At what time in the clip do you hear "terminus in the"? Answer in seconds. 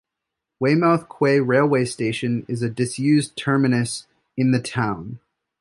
3.37-4.59